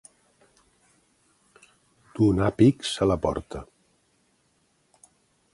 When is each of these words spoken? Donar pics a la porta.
Donar 2.21 2.49
pics 2.63 2.97
a 3.07 3.11
la 3.13 3.19
porta. 3.27 3.65